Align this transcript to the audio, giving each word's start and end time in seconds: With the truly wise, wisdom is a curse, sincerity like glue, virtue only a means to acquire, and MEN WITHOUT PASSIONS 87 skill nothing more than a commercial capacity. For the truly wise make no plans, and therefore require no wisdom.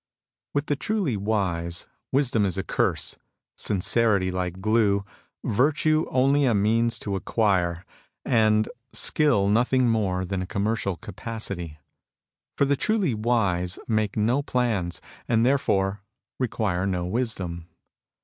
With 0.55 0.65
the 0.65 0.75
truly 0.75 1.15
wise, 1.15 1.85
wisdom 2.11 2.43
is 2.43 2.57
a 2.57 2.63
curse, 2.63 3.19
sincerity 3.55 4.31
like 4.31 4.59
glue, 4.59 5.05
virtue 5.43 6.07
only 6.09 6.43
a 6.45 6.55
means 6.55 6.97
to 6.97 7.15
acquire, 7.15 7.85
and 8.25 8.33
MEN 8.33 8.57
WITHOUT 8.57 8.63
PASSIONS 8.63 8.77
87 8.93 8.99
skill 9.05 9.47
nothing 9.49 9.89
more 9.89 10.25
than 10.25 10.41
a 10.41 10.47
commercial 10.47 10.95
capacity. 10.95 11.77
For 12.57 12.65
the 12.65 12.75
truly 12.75 13.13
wise 13.13 13.77
make 13.87 14.17
no 14.17 14.41
plans, 14.41 15.01
and 15.27 15.45
therefore 15.45 16.01
require 16.39 16.87
no 16.87 17.05
wisdom. 17.05 17.67